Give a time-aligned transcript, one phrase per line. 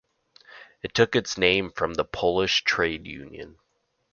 [0.81, 3.59] It took its name from the Polish trade union.